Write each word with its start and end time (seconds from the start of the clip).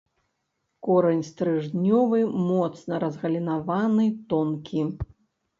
Корань 0.87 1.19
стрыжнёвы, 1.29 2.19
моцна 2.47 2.95
разгалінаваны, 3.05 4.07
тонкі. 4.33 4.81